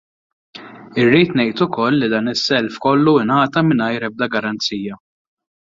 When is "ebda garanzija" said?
4.11-5.01